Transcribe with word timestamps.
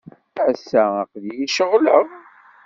Ass-a, 0.49 0.83
aql-iyi 1.01 1.47
ceɣleɣ. 1.55 2.07